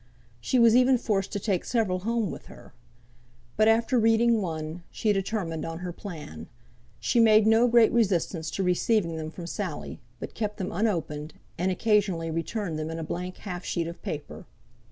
[0.39, 2.73] She was even forced to take several home with her.
[3.55, 6.47] But after reading one, she determined on her plan.
[6.99, 11.71] She made no great resistance to receiving them from Sally, but kept them unopened, and
[11.71, 14.47] occasionally returned them in a blank half sheet of paper.